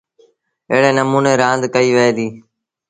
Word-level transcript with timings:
ايڙي 0.71 0.91
نموٚني 0.97 1.33
رآند 1.41 1.63
ڪئيٚ 1.73 1.91
وهي 1.95 2.11
دي۔ 2.17 2.27